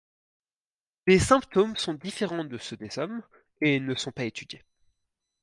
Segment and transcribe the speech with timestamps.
[1.05, 3.21] Les symptômes sont différents de ceux des hommes
[3.61, 4.63] et ne sont pas étudiés.